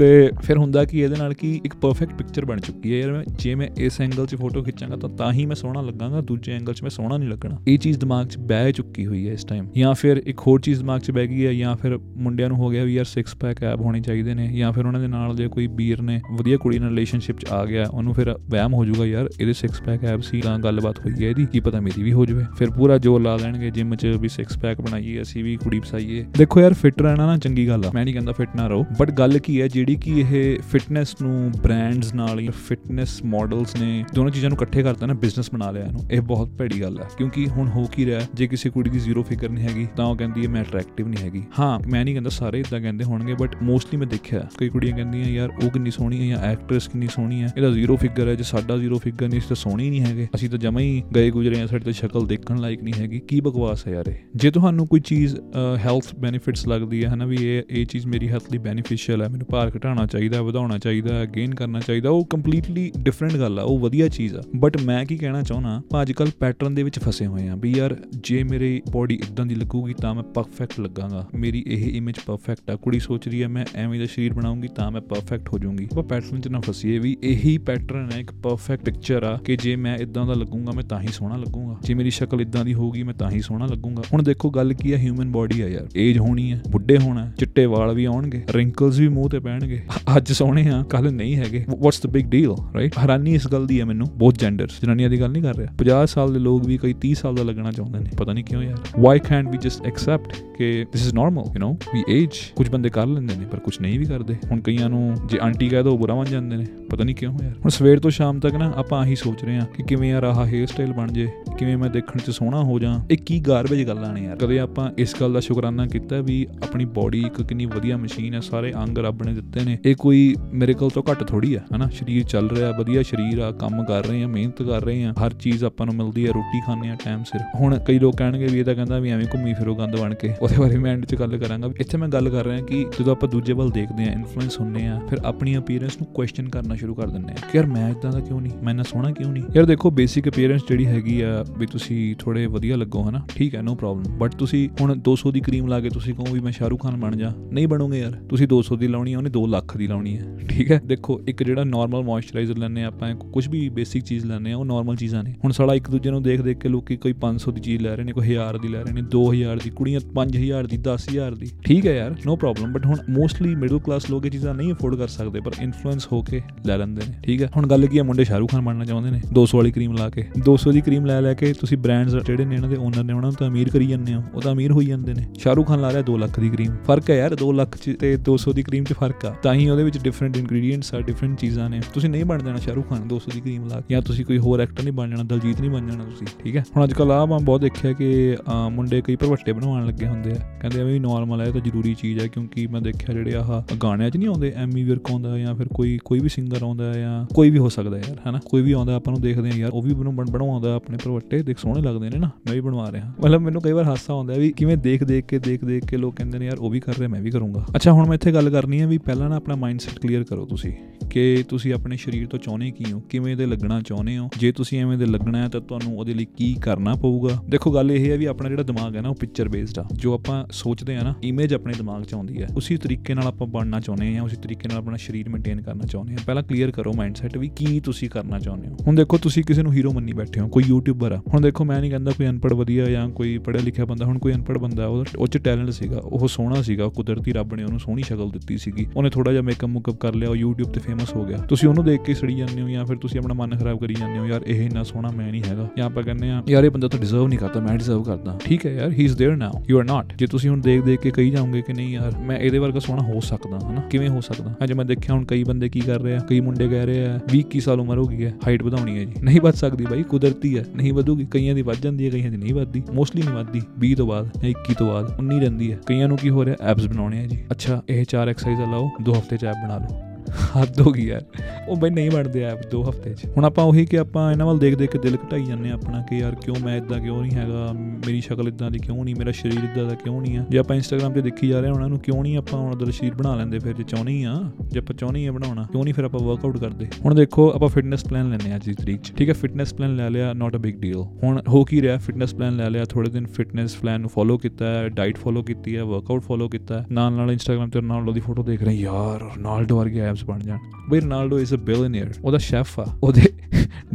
[0.00, 3.22] ਤੇ ਫਿਰ ਹੁੰਦਾ ਕਿ ਇਹਦੇ ਨਾਲ ਕੀ ਇੱਕ ਪਰਫੈਕਟ ਪਿਕਚਰ ਬਣ ਚੁੱਕੀ ਹੈ ਯਾਰ ਮੈਂ,
[3.38, 6.74] ਜੇ ਮੈਂ ਇਸ ਐਂਗਲ 'ਚ ਫੋਟੋ ਖਿੱਚਾਂਗਾ ਤਾਂ ਤਾਂ ਹੀ ਮੈਂ ਸੋਹਣਾ ਲੱਗਾਂਗਾ, ਦੂਜੇ ਐਂਗਲ
[6.74, 9.66] 'ਚ ਮੈਂ ਸੋਹਣਾ ਨਹੀਂ ਲੱਗਣਾ। ਇਹ ਚੀਜ਼ ਦਿਮਾਗ 'ਚ ਬਹਿ ਚੁੱਕੀ ਹੋਈ ਹੈ ਇਸ ਟਾਈਮ
[9.76, 12.70] ਜਾਂ ਫਿਰ ਇੱਕ ਹੋਰ ਚੀਜ਼ ਦਿਮਾਗ 'ਚ ਬਹਿ ਗਈ ਹੈ, ਜਾਂ ਫਿਰ ਮੁੰਡਿਆਂ ਨੂੰ ਹੋ
[12.70, 15.48] ਗਿਆ ਵੀ ਯਾਰ 6 ਪੈਕ ਐਬ ਹੋਣੇ ਚਾਹੀਦੇ ਨੇ, ਜਾਂ ਫਿਰ ਉਹਨਾਂ ਦੇ ਨਾਲ ਦੇ
[15.48, 19.06] ਕੋਈ ਵੀਰ ਨੇ ਵਧੀਆ ਕੁੜੀ ਨਾਲ ਰਿਲੇਸ਼ਨਸ਼ਿਪ 'ਚ ਆ ਗਿਆ, ਉਹਨੂੰ ਫਿਰ ਵਹਿਮ ਹੋ ਜਾਊਗਾ
[19.06, 22.12] ਯਾਰ, ਇਹਦੇ 6 ਪੈਕ ਐਬ ਸੀ ਤਾਂ ਗੱਲਬਾਤ ਹੋਈ ਹੈ ਇਹਦੀ, ਕੀ ਪਤਾ ਮੇਰੀ ਵੀ
[22.12, 25.56] ਹੋ ਜਾਵੇ। ਫਿਰ ਪੂਰਾ ਜੋਰ ਲਾ ਦੇਣਗੇ ਜਿਮ 'ਚ ਵੀ 6 ਪੈਕ ਬਣਾਈਏ, ਅਸੀਂ ਵੀ
[25.58, 28.66] ਕੁੜੀ ਫਸਾਈਏ ਦੇਖੋ ਯਾਰ ਫਿੱਟ ਰਹਿਣਾ ਨਾ ਚੰਗੀ ਗੱਲ ਆ, ਮੈਂ ਨਹੀਂ ਕਹਿੰਦਾ ਫਿੱਟ ਨਾ
[28.66, 33.22] ਰਹੋ ਬਟ ਗੱਲ ਕੀ ਹੈ, ਜਿਹੜੀ ਜਿਹੜੀ ਕਿ ਇਹ ਫਿਟਨੈਸ ਨੂੰ ਬ੍ਰਾਂਡਸ ਨਾਲ ਜਾਂ ਫਿਟਨੈਸ
[33.24, 36.80] ਮਾਡਲਸ ਨੇ ਦੋਨੋਂ ਚੀਜ਼ਾਂ ਨੂੰ ਇਕੱਠੇ ਕਰਤਾ ਨਾ ਬਿਜ਼ਨਸ ਬਣਾ ਲਿਆ ਇਹਨੂੰ। ਇਹ ਬਹੁਤ ਭੈੜੀ
[36.80, 39.86] ਗੱਲ ਹੈ ਕਿਉਂਕਿ ਹੁਣ ਹੋ ਕੀ ਰਿਹਾ, ਜੇ ਕਿਸੇ ਕੁੜੀ ਦੀ ਜ਼ੀਰੋ ਫਿਗਰ ਨਹੀਂ ਹੈਗੀ,
[39.96, 43.04] ਤਾਂ ਉਹ ਕਹਿੰਦੀ ਹੈ, ਮੈਂ ਅਟਰੈਕਟਿਵ ਨਹੀਂ ਹੈਗੀ। ਹਾਂ, ਮੈਂ ਨਹੀਂ ਕਹਿੰਦਾ ਸਾਰੇ ਇਦਾਂ ਕਹਿੰਦੇ
[43.04, 46.88] ਹੋਣਗੇ ਬਟ ਮੋਸਟਲੀ ਮੈਂ ਦੇਖਿਆ, ਕਈ ਕੁੜੀਆਂ ਕਹਿੰਦੀਆਂ, ਯਾਰ, ਉਹ ਕਿੰਨੀ ਸੋਹਣੀ ਹੈ ਜਾਂ ਐਕਟਰੈਸ
[46.88, 47.52] ਕਿੰਨੀ ਸੋਹਣੀ ਹੈ?
[47.56, 50.50] ਇਹਦਾ ਜ਼ੀਰੋ ਫਿਗਰ ਹੈ, ਜੇ ਸਾਡਾ ਜ਼ੀਰੋ ਫਿਗਰ ਨਹੀਂ ਇਸ ਤਾਂ ਸੋਹਣੀ ਨਹੀਂ ਹੈਗੇ। ਅਸੀਂ
[50.50, 53.86] ਤਾਂ ਜਮਾ ਹੀ ਗਏ ਗੁਜਰੇ ਆ ਸਾਡੇ ਤੇ ਸ਼ਕਲ ਦੇਖਣ ਲਾਇਕ ਨਹੀਂ ਹੈਗੀ। ਕੀ ਬਕਵਾਸ
[53.86, 54.14] ਹੈ ਯਾਰ ਇਹ?
[54.36, 55.36] ਜੇ ਤੁਹਾਨੂੰ ਕੋਈ ਚੀਜ਼
[55.78, 59.46] ਹੈਲਥ ਬੈਨੀਫਿਟਸ ਲੱਗਦੀ ਹੈ, ਹਨਾ, ਵੀ ਇਹ ਇਹ ਚੀਜ਼ ਮੇਰੀ ਹੈਲਥ ਲਈ ਬੈਨੀਫੀਸ਼ੀਅਲ ਹੈ, ਮੈਨੂੰ
[59.50, 63.78] ਭਾਰ ਘਟਾਉਣਾ ਚਾਹੀਦਾ, ਵਧਾਉਣਾ ਚਾਹੀਦਾ ਹੈ ਗੇਨ ਕਰਨਾ ਚਾਹੀਦਾ, ਉਹ ਕੰਪਲੀਟਲੀ ਡਿਫਰੈਂਟ ਗੱਲ ਆ, ਉਹ
[63.78, 67.46] ਵਧੀਆ ਚੀਜ਼ ਆ। ਬਟ ਮੈਂ ਕੀ ਕਹਿਣਾ ਚਾਹੁੰਦਾ ਅੱਜ ਕੱਲ ਪੈਟਰਨ ਦੇ ਵਿੱਚ ਫਸੇ ਹੋਏ
[67.48, 71.86] ਆ ਵੀ ਯਾਰ ਜੇ ਮੇਰੀ ਬੋਡੀ ਇਦਾਂ ਦੀ ਲੱਗੂਗੀ ਤਾਂ ਮੈਂ ਪਰਫੈਕਟ ਲੱਗਾਂਗਾ। ਮੇਰੀ ਇਹ
[71.96, 75.48] ਇਮੇਜ ਪਰਫੈਕਟ ਆ, ਕੁੜੀ ਸੋਚ ਰਹੀ ਹੈ ਮੈਂ ਐਵੇਂ ਦਾ ਸਰੀਰ ਬਣਾਉਂਗੀ ਤਾਂ ਮੈਂ ਪਰਫੈਕਟ
[75.52, 79.36] ਹੋ ਜਾਊਂਗੀ। ਉਹ ਪੈਟਰਨ 'ਚ ਨਾ ਫਸੀਏ ਵੀ ਇਹੀ ਪੈਟਰਨ ਹੈ ਇੱਕ ਪਰਫੈਕਟ ਪਿਕਚਰ ਆ
[79.44, 82.64] ਕਿ ਜੇ ਮੈਂ ਇਦਾਂ ਦਾ ਲੱਗੂੰਗਾ, ਮੈਂ ਤਾਂ ਹੀ ਸੋਹਣਾ ਲੱਗੂੰਗਾ। ਜੇ ਮੇਰੀ ਸ਼ਕਲ ਇਦਾਂ
[82.64, 85.68] ਦੀ ਹੋਊਗੀ, ਮੈਂ ਤਾਂ ਹੀ ਸੋਹਣਾ ਲੱਗੂੰਗਾ। ਹੁਣ ਦੇਖੋ ਗੱਲ ਕੀ ਹੈ ਹਿਊਮਨ ਬੋਡੀ ਆ
[85.68, 89.78] ਯਾਰ ਏਜ ਹੋਣੀ ਹੈ ਬੁੱਢੇ ਹੋਣਾ, ਚਿੱਟੇ ਵਾਲ ਵੀ ਆਉਣਗੇ ਰਿੰਕਲਸ ਵੀ ਮੂੰਹ ਤੇ ಕಾಣಗೆ
[90.16, 93.80] ਅੱਜ ਸੋਹਣੇ ਆ ਕੱਲ ਨਹੀਂ ਹੈਗੇ। What's the big deal right ਹੈਰਾਨੀ ਇਸ ਗੱਲ ਦੀ
[93.80, 96.78] ਹੈ ਮੈਨੂੰ ਬਹੁਤ ਜੈਂਡਰਸ ਜਨਾਨੀਆਂ ਦੀ ਗੱਲ ਨਹੀਂ ਕਰ ਰਿਹਾ। 50 ਸਾਲ ਦੇ ਲੋਕ ਵੀ
[96.78, 99.86] ਕਈ 30 ਸਾਲ ਦਾ ਲੱਗਣਾ ਚਾਹੁੰਦੇ ਨੇ। ਪਤਾ ਨਹੀਂ ਕਿਉਂ ਯਾਰ। Why can't we just
[99.86, 103.58] accept ਕਿ this is normal you know we age ਕੁਝ ਬੰਦੇ ਕਰ ਲੈਂਦੇ ਨੇ, ਪਰ
[103.58, 106.66] ਕੁਝ ਨਹੀਂ ਵੀ ਕਰਦੇ। ਹੁਣ ਕਈਆਂ ਨੂੰ ਜੇ ਆਂਟੀ ਕਹਿ ਦੋ ਬੁਰਾ ਮੰਨ ਜਾਂਦੇ ਨੇ।
[106.90, 109.66] ਪਤਾ ਨਹੀਂ ਕਿਉਂ ਯਾਰ। ਹੁਣ ਸਵੇਰ ਤੋਂ ਸ਼ਾਮ ਤੱਕ ਨਾ ਆਪਾਂ ਆਹੀ ਸੋਚ ਰਹੇ ਹਾਂ
[109.76, 111.28] ਕਿ ਕਿਵੇਂ ਯਾਰ ਆਹ ਹੇਅਰ ਸਟਾਈਲ ਬਣ ਜੇ,
[111.58, 114.90] ਕਿਵੇਂ ਮੈਂ ਦੇਖਣ 'ਚ ਸੋਹਣਾ ਹੋ ਜਾ। ਇਹ ਕੀ ਗਾਰਬੇਜ ਗੱਲਾਂ ਨੇ ਯਾਰ। ਕਦੇ ਆਪਾਂ
[114.98, 118.98] ਇਸ ਗੱਲ ਦਾ ਸ਼ੁਕਰਾਨਾ ਕੀਤਾ ਵੀ ਆਪਣੀ ਬਾਡੀ ਇੱਕ ਕਿੰਨੀ ਵਧੀਆ ਮਸ਼ੀਨ ਹੈ, ਸਾਰੇ ਅੰਗ
[118.98, 121.88] ਰੱਬ ਨੇ ਦਿੱਤੇ ਨੇ। ਇਹ ਕੋਈ ਮਿਰੇਕਲ ਤੋਂ ਘੱਟ ਥੋੜੀ ਆ, ਹਨਾ?
[121.88, 125.32] ਸਰੀਰ ਚੱਲ ਰਿਹਾ, ਵਧੀਆ ਸਰੀਰ ਆ, ਕੰਮ ਕਰ ਰਹੇ ਆ, ਮਿਹਨਤ ਕਰ ਰਹੇ ਆ, ਹਰ
[125.32, 128.58] ਚੀਜ਼ ਆਪਾਂ ਨੂੰ ਮਿਲਦੀ ਹੈ ਰੋਟੀ ਖਾਂਦੇ ਆ ਟਾਈਮ ਸਿਰ। ਹੁਣ ਕਈ ਲੋਕ ਕਹਿਣਗੇ ਵੀ
[128.58, 131.14] ਇਹ ਤਾਂ ਕਹਿੰਦਾ ਵੀ ਐਵੇਂ ਘੁੰਮੀ ਫਿਰੋ ਗੰਦ ਬਣ ਕੇ। ਉਹਦੇ ਬਾਰੇ ਮੈਂ ਐਂਡ 'ਚ
[131.14, 134.60] ਗੱਲ ਕਰਾਂਗਾ। ਇੱਥੇ ਮੈਂ ਗੱਲ ਕਰ ਰਿਹਾ ਕਿ ਜਦੋਂ ਆਪਾਂ ਦੂਜੇ ਵੱਲ ਦੇਖਦੇ ਆ ਇਨਫਲੂਐਂਸ
[134.60, 137.90] ਹੁੰਨੇ ਆ, ਫਿਰ ਆਪਣੀ ਅਪੀਅਰੈਂਸ ਨੂੰ ਕੁਐਸਚਨ ਕਰਨਾ ਸ਼ੁਰੂ ਕਰ ਦਿੰਦੇ ਆ। ਕਿ ਯਾਰ ਮੈਂ
[137.90, 138.52] ਇਦਾਂ ਦਾ ਕਿਉਂ ਨਹੀਂ?
[138.62, 139.44] ਮੈਂ ਇੰਨਾ ਸੋਹਣਾ ਕਿਉਂ ਨਹੀਂ?
[139.56, 143.22] ਯਾਰ ਦੇਖੋ ਬੇਸਿਕ ਅਪੀਅਰੈਂਸ ਜਿਹੜੀ ਹੈਗੀ ਆ, ਵੀ ਤੁਸੀਂ ਥੋੜੇ ਵਧੀਆ ਲੱਗੋ, ਹਨਾ?
[143.36, 146.40] ਠੀਕ ਹੈ ਨੋ ਪ੍ਰੋਬਲਮ ਬਟ ਤੁਸੀਂ ਹੁਣ 200 ਦੀ ਕਰੀਮ ਲਾ ਕੇ ਤੁਸੀਂ ਕਹੋ ਵੀ
[146.40, 149.46] ਮੈਂ ਸ਼ਾਹਰੂਖ ਖਾਨ ਬਣ ਜਾ। ਨਹੀਂ ਬਣੋਗੇ ਯਾਰ। ਤੁਸੀਂ 200 ਦੀ ਲਾਉਣੀ ਆ, ਉਹਨੇ 2
[149.46, 150.80] ਲੱਖ ਦੀ ਲਾਉਣੀ ਹੈ, ਠੀਕ ਹੈ?
[150.86, 154.96] ਦੇਖੋ, ਇੱਕ ਜਿਹੜਾ ਨਾਰਮਲ ਮੋਇਸਚਰਾਈਜ਼ਰ ਲੈਣੇ ਆਪਾਂ ਕੁਝ ਵੀ ਬੇਸਿਕ ਚੀਜ਼ ਲੈਣੇ ਆ ਉਹ ਨਾਰਮਲ
[154.96, 157.82] ਚੀਜ਼ਾਂ ਨੇ। ਹੁਣ ਸਾਲਾ ਇੱਕ ਦੂਜੇ ਨੂੰ ਦੇਖ ਦੇਖ ਕੇ ਲੋਕੀ ਕੋਈ 500 ਦੀ ਚੀਜ਼
[157.82, 161.34] ਲੈ ਰਹੇ ਨੇ, ਕੋਈ 1000 ਦੀ ਲੈ ਰਹੇ ਨੇ 2000 ਦੀ, ਕੁੜੀਆਂ 5000 ਦੀ 10000
[161.34, 162.14] ਦੀ, ਠੀਕ ਹੈ ਯਾਰ?
[162.26, 165.52] ਨੋ ਪ੍ਰੋਬਲਮ ਬਟ ਹੁਣ ਮੋਸਟਲੀ ਮਿਡਲ ਕਲਾਸ ਲੋਕ ਇਹ ਚੀਜ਼ਾਂ ਨਹੀਂ ਅਫੋਰਡ ਕਰ ਸਕਦੇ, ਪਰ
[165.62, 167.48] ਇਨਫਲੂਐਂਸ ਹੋ ਕੇ ਲੈ ਲੈਂਦੇ ਨੇ, ਠੀਕ ਹੈ?
[167.56, 170.24] ਹੁਣ ਗੱਲ ਕੀ ਹੈ, ਮੁੰਡੇ ਸ਼ਾਹਰੂਖ ਖਾਨ ਬਣਨਾ ਚਾਹੁੰਦੇ ਨੇ 200 ਵਾਲੀ ਕਰੀਮ ਲਾ ਕੇ।
[170.46, 173.30] 200 ਦੀ ਕਰੀਮ ਲੈ ਲੈ ਕੇ ਤੁਸੀਂ ਬ੍ਰਾਂਡਸ ਜਿਹੜੇ ਨੇ ਇਹਨਾਂ ਦੇ ਓਨਰ ਨੇ, ਉਹਨਾਂ
[173.30, 175.92] ਨੂੰ ਤਾਂ ਅਮੀਰ ਕਰੀ ਜਾਂਦੇ ਹੋ, ਉਹ ਤਾਂ ਅਮੀਰ ਹੋਈ ਜਾਂਦੇ ਨੇ। ਸ਼ਾਹਰੂਖ ਖਾਨ ਲਾ
[175.92, 178.84] ਰਿਹਾ 2 ਲੱਖ ਦੀ ਕਰੀਮ ਫ਼ਰਕ ਹੈ ਯਾਰ 2 ਲੱਖ ਚ ਤੇ 200 ਦੀ ਕਰੀਮ
[178.84, 182.24] ਚ ਫ਼ਰਕ ਆ, ਤਾਂ ਹੀ ਉਹਦੇ ਵਿੱਚ ਡਿਫਰੈਂਟ ਇਨਗਰੀਡੀਐਂਟਸ ਆ ਡਿਫਰੈਂਟ ਚੀਜ਼ਾਂ ਨੇ। ਤੁਸੀਂ ਨਹੀਂ
[182.24, 184.92] ਬਣ ਜਾਣਾ ਸ਼ਾਹਰੂਖ ਖਾਨ 200 ਦੀ ਕਰੀਮ ਲਾ ਕੇ। ਜਾਂ ਤੁਸੀਂ ਕੋਈ ਹੋਰ ਐਕਟਰ ਨਹੀਂ
[184.94, 186.64] ਬਣ ਜਾਣਾ, ਦਲਜੀਤ ਨਹੀਂ ਬਣ ਜਾਣਾ ਤੁਸੀਂ, ਠੀਕ ਹੈ?
[186.76, 188.36] ਹੁਣ ਅੱਜ ਕੱਲ ਆ ਮੈਂ ਬਹੁਤ ਦੇਖਿਆ ਕਿ
[188.70, 191.94] ਮੁੰਡੇ ਕਈ ਭਰਵੱਟੇ ਬਣਵਾਉਣ ਲੱਗੇ ਹੁੰਦੇ ਆ। ਕਹਿੰਦੇ ਆ ਵੀ ਨਾਰਮਲ ਹੈ ਇਹ ਤਾਂ ਜ਼ਰੂਰੀ
[191.94, 195.54] ਚੀਜ਼ ਹੈ ਕਿਉਂਕਿ ਮੈਂ ਦੇਖਿਆ ਜਿਹੜੇ ਆਹ ਗਾਣਿਆਂ 'ਚ ਨਹੀਂ ਆਉਂਦੇ, ਐਮੀ ਵਿਰਕ ਆਉਂਦਾ ਜਾਂ
[195.54, 198.40] ਫਿਰ ਕੋਈ ਕੋਈ ਵੀ ਸਿੰਗਰ ਆਉਂਦਾ ਜਾਂ ਕੋਈ ਵੀ ਹੋ ਸਕਦਾ ਯਾਰ, ਹਨਾ?
[198.44, 201.58] ਕੋਈ ਵੀ ਆਉਂਦਾ, ਆਪਾਂ ਨੂੰ ਦੇਖਦੇ ਆ ਯਾਰ, ਉਹ ਵੀ ਬਣ ਬਣਵਾਉਂਦਾ ਆਪਣੇ ਭਰਵੱਟੇ। ਦੇਖ,
[201.58, 204.50] ਸੋਹਣੇ ਲੱਗਦੇ ਨੇ ਨਾ, ਮੈਂ ਵੀ ਬਣਵਾ ਰਿਹਾ। ਮਤਲਬ ਮੈਨੂੰ ਕਈ ਵਾਰ ਹਾਸਾ ਆਉਂਦਾ ਵੀ
[204.52, 207.08] ਕਿਵੇਂ ਦੇਖ ਦੇਖ ਕੇ, ਦੇਖ ਦੇਖ ਕੇ ਲੋਕ ਕਹਿੰਦੇ ਨੇ, ਯਾਰ ਉਹ ਵੀ ਕਰ ਰਿਹਾ,
[207.08, 209.98] ਮੈਂ ਵੀ ਕਰੂੰਗਾ। ਅੱਛਾ, ਹੁਣ ਮੈਂ ਇੱਥੇ ਗੱਲ ਕਰਨੀ ਹੈ ਵੀ ਪਹਿਲਾਂ ਨਾ ਆਪਣਾ ਮਾਈਂਡਸੈਟ
[209.98, 210.72] ਕਲੀਅਰ ਕਰੋ ਤੁਸੀਂ
[211.10, 214.80] ਕਿ ਤੁਸੀਂ ਆਪਣੇ ਸਰੀਰ ਤੋਂ ਚਾਹੁੰਦੇ ਕੀ ਹੋ, ਕਿਵੇਂ ਦੇ ਲੱਗਣਾ ਚਾਹੁੰਦੇ ਹੋ। ਜੇ ਤੁਸੀਂ
[214.80, 218.16] ਐਵੇਂ ਦੇ ਲੱਗਣਾ ਹੈ ਤਾਂ ਤੁਹਾਨੂੰ ਉਹਦੇ ਲਈ ਕੀ ਕਰਨਾ ਪਊਗਾ। ਦੇਖੋ, ਗੱਲ ਇਹ ਹੈ
[218.18, 221.14] ਵੀ ਆਪਣਾ ਜਿਹੜਾ ਦਿਮਾਗ ਹੈ ਨਾ, ਉਹ ਪਿਕਚਰ ਬੇਸਡ ਆ। ਜੋ ਆਪਾਂ ਸੋਚਦੇ ਆ ਨਾ
[221.22, 224.68] ਇਮੇਜ ਆਪਣੇ ਦਿਮਾਗ 'ਚ ਆਉਂਦੀ ਹੈ। ਉਸੇ ਤਰੀਕੇ ਨਾਲ ਆਪਾਂ ਬਣਨਾ ਚਾਹੁੰਦੇ ਆ ਉਸੇ ਤਰੀਕੇ
[224.68, 228.38] ਨਾਲ ਆਪਣਾ ਸਰੀਰ ਮੇਨਟੇਨ ਕਰਨਾ ਚਾਹੁੰਦੇ ਆ ਪਹਿਲਾਂ ਕਲੀਅਰ ਕਰੋ ਮਾਈਂਡਸੈਟ ਵੀ ਕੀ ਤੁਸੀਂ ਕਰਨਾ
[228.38, 231.40] ਚਾਹੁੰਦੇ ਹੋ। ਹੁਣ ਦੇਖੋ, ਤੁਸੀਂ ਕਿਸੇ ਨੂੰ ਹੀਰੋ ਮੰਨੀ ਬੈਠੇ ਹੋ, ਕੋਈ ਯੂਟਿਊਬਰ ਆ। ਹੁਣ
[231.40, 234.58] ਦੇਖੋ, ਮੈਂ ਨਹੀਂ ਕਹਿੰਦਾ ਕੋਈ ਅਨਪੜ੍ਹ ਵਧੀਆ ਜਾਂ ਕੋਈ ਪੜ੍ਹਿਆ ਲਿਖਿਆ ਬੰਦਾ। ਹੁਣ ਕੋਈ ਅਨਪੜ੍ਹ
[234.58, 238.56] ਬੰਦਾ ਉਹ 'ਚ ਟੈਲੈਂਟ ਸੀਗਾ, ਉਹ ਸੋਹਣਾ ਸੀਗਾ ਕੁਦਰਤੀ ਰੱਬ ਨੇ ਉਹਨੂੰ ਸੋਹਣੀ ਸ਼ਕਲ ਦਿੱਤੀ
[238.58, 241.69] ਸੀਗੀ। ਉਹਨੇ ਥੋੜਾ ਜਿਹਾ ਮੇਕਅਪ ਮੁਕਅਪ ਕਰ ਲਿਆ ਉਹ YouTube ਤੇ ਫੇਮਸ ਹੋ ਗਿਆ ਤੁਸੀਂ
[241.69, 244.25] ਉਹਨੂੰ ਦੇਖ ਕੇ ਸੜੀ ਜਾਂਦੇ ਹੋ ਜਾਂ ਫਿਰ ਤੁਸੀਂ ਆਪਣਾ ਮਨ ਖਰਾਬ ਕਰੀ ਜਾਂਦੇ ਹੋ
[244.25, 246.99] ਯਾਰ ਇਹ ਇੰਨਾ ਸੋਹਣਾ ਮੈਂ ਨਹੀਂ ਹੈਗਾ ਜਾਂ ਆਪਾਂ ਕਹਿੰਦੇ ਆ ਯਾਰ ਇਹ ਬੰਦਾ ਤਾਂ
[246.99, 249.85] ਡਿਜ਼ਰਵ ਨਹੀਂ ਕਰਦਾ ਮੈਂ ਡਿਜ਼ਰਵ ਕਰਦਾ ਠੀਕ ਹੈ ਯਾਰ he is there now you are
[249.85, 252.79] not ਜੇ ਤੁਸੀਂ ਹੁਣ ਦੇਖ ਦੇਖ ਕੇ ਕਹੀ ਜਾਓਗੇ ਕਿ ਨਹੀਂ ਯਾਰ ਮੈਂ ਇਹਦੇ ਵਰਗਾ
[252.79, 256.01] ਸੋਹਣਾ ਹੋ ਸਕਦਾ ਹਨਾ ਕਿਵੇਂ ਹੋ ਸਕਦਾ ਅੱਜ ਮੈਂ ਦੇਖਿਆ ਹੁਣ ਕਈ ਬੰਦੇ ਕੀ ਕਰ
[256.01, 258.63] ਰਹੇ ਆ ਕਈ ਮੁੰਡੇ ਕਹਿ ਰਹੇ ਆ 20 ਕੀ ਸਾਲ ਉਮਰ ਹੋ ਗਈ ਹੈ ਹਾਈਟ
[258.63, 262.05] ਵਧਾਉਣੀ ਹੈ ਜੀ ਨਹੀਂ ਵੱਧ ਸਕਦੀ ਬਾਈ ਕੁਦਰਤੀ ਹੈ ਨਹੀਂ ਵਧੂਗੀ ਕਈਆਂ ਦੀ ਵੱਧ ਜਾਂਦੀ
[262.05, 265.11] ਹੈ ਕਈਆਂ ਦੀ ਨਹੀਂ ਵੱਧਦੀ ਮੋਸਟਲੀ ਨਹੀਂ ਵੱਧਦੀ 20 ਤੋਂ ਬਾਅਦ ਜਾਂ 21 ਤੋਂ ਬਾਅਦ
[265.21, 268.29] 19 ਰਹਿੰਦੀ ਹੈ ਕਈਆਂ ਨੂੰ ਕੀ ਹੋ ਰਿਹਾ ਐਬਸ ਬਣਾਉਣੇ ਆ ਜੀ ਅੱਛਾ ਇਹ ਚਾਰ
[268.29, 271.22] ਐਕਸਰਸਾਈਜ਼ ਲਾਓ ਦੋ ਹਫ਼ਤੇ ਚ ਐਬ ਬਣਾ ਲਓ। ਹੱਦ ਹੋ ਗਈ ਯਾਰ।
[271.68, 274.58] ਉਹ ਬਈ ਨਹੀਂ ਬਣਦੇ ਐਪ ਦੋ ਹਫ਼ਤੇ 'ਚ। ਹੁਣ ਆਪਾਂ ਉਹੀ ਕਿ ਆਪਾਂ ਇਹਨਾਂ ਵੱਲ
[274.58, 277.32] ਦੇਖ ਦੇਖ ਕੇ ਦਿਲ ਘਟਾਈ ਜਾਂਦੇ ਆ ਆਪਣਾ ਕਿ ਯਾਰ ਕਿਉਂ ਮੈਂ ਇਦਾਂ ਕਿਉਂ ਨਹੀਂ
[277.32, 277.72] ਹੈਗਾ?
[277.72, 279.14] ਮੇਰੀ ਸ਼ਕਲ ਇਦਾਂ ਦੀ ਕਿਉਂ ਨਹੀਂ?
[279.18, 280.44] ਮੇਰਾ ਸਰੀਰ ਇਦਾਂ ਦਾ ਕਿਉਂ ਨਹੀਂ ਆ?
[280.50, 283.14] ਜੇ ਆਪਾਂ ਇੰਸਟਾਗ੍ਰam ਤੇ ਦੇਖੀ ਜਾ ਰਹੇ ਉਹਨਾਂ ਨੂੰ ਕਿਉਂ ਨਹੀਂ ਆਪਾਂ ਉਹਨਾਂ ਦਾ ਸਰੀਰ
[283.14, 283.72] ਬਣਾ ਲੈਂਦੇ ਫਿਰ?
[283.72, 286.86] ਜੇ ਚਾਹੁੰਦੇ ਹੀ ਆ। ਜੇ ਆਪਾਂ ਚਾਹੁੰਦੇ ਆ ਬਣਾਉਣਾ, ਕਿਉਂ ਨਹੀਂ ਫਿਰ ਆਪਾਂ ਵਰਕਆਊਟ ਕਰਦੇ?
[287.04, 289.96] ਹੁਣ ਦੇਖੋ, ਆਪਾਂ ਫਿਟਨੈਸ ਪਲਾਨ ਲੈਣੇ ਆ ਅੱਜ ਦੀ ਤਰੀਕ 'ਚ। ਠੀਕ ਹੈ ਫਿਟਨੈਸ ਪਲਾਨ
[289.96, 291.96] ਲੈ ਲਿਆ ਨਾਟ ਅ ਬਿਗ ਡੀਲ ਹੁਣ ਹੋ ਕੀ ਰਿਹਾ?
[291.98, 295.76] ਫਿਟਨੈਸ ਪਲਾਨ ਲੈ ਲਿਆ ਥੋੜੇ ਦਿਨ ਫਿਟਨੈਸ ਪਲਾਨ ਨੂੰ ਫੋਲੋ ਕੀਤਾ ਹੈ ਡਾਈਟ ਫੋਲੋ ਕੀਤੀ
[295.76, 299.78] ਹੈ ਵਰਕਆਊਟ ਫੋਲੋ ਕੀਤਾ ਨਾਲ ਨਾਲ ਇੰਸਟਾਗ੍ਰam ਤੇ ਰੋਨਾਲਡੋ ਦੀ ਫੋਟੋ ਦੇਖ ਰਹੇ ਯਾਰ ਰੋਨਾਲਡੋ
[299.78, 300.58] ਵਰਗੇ ਐਪਸ ਬਣ ਜਾਣ
[300.90, 303.22] ਬਈ ਰੋਨਾਲਡੋ ਇਜ਼ ਅ ਬਿਲੀਅਨਰ ਉਹਦਾ ਸ਼ੈਫ ਆ ਉਹਦੇ